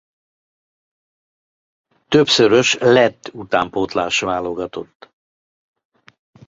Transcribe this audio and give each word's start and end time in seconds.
Többszörös 2.07 2.73
lett 2.79 3.27
utánpótlás-válogatott. 3.33 5.09